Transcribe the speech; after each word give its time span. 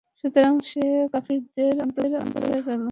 সুতরাং 0.19 0.53
সে 0.63 0.83
কাফিরদের 1.13 1.75
অন্তর্ভুক্ত 1.81 2.35
হয়ে 2.43 2.61
গেল। 2.61 2.79